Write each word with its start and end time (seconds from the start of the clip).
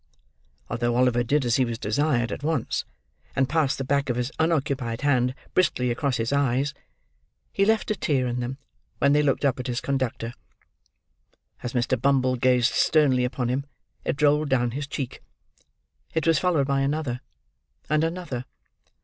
Although 0.67 0.95
Oliver 0.95 1.21
did 1.23 1.45
as 1.45 1.57
he 1.57 1.63
was 1.63 1.77
desired, 1.77 2.31
at 2.31 2.41
once; 2.41 2.85
and 3.35 3.47
passed 3.47 3.77
the 3.77 3.83
back 3.83 4.09
of 4.09 4.15
his 4.15 4.31
unoccupied 4.39 5.01
hand 5.01 5.35
briskly 5.53 5.91
across 5.91 6.17
his 6.17 6.33
eyes, 6.33 6.73
he 7.53 7.65
left 7.65 7.91
a 7.91 7.95
tear 7.95 8.25
in 8.25 8.39
them 8.39 8.57
when 8.97 9.13
he 9.13 9.21
looked 9.21 9.45
up 9.45 9.59
at 9.59 9.67
his 9.67 9.79
conductor. 9.79 10.33
As 11.61 11.73
Mr. 11.73 12.01
Bumble 12.01 12.35
gazed 12.35 12.73
sternly 12.73 13.23
upon 13.25 13.49
him, 13.49 13.67
it 14.03 14.23
rolled 14.23 14.49
down 14.49 14.71
his 14.71 14.87
cheek. 14.87 15.21
It 16.15 16.25
was 16.25 16.39
followed 16.39 16.65
by 16.65 16.81
another, 16.81 17.21
and 17.87 18.03
another. 18.03 18.45